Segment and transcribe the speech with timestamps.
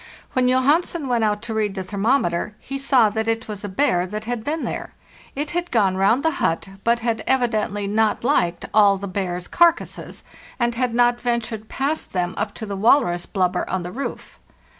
[0.33, 4.07] When Johansen went out to read the thermometer, he saw that it was a bear
[4.07, 4.95] that had been there.
[5.35, 10.23] It had gone round the hut, but had evidently not lked all the bears' carcasses,
[10.59, 14.39] and had not ventured past them up to the wal rus blubber on the roof.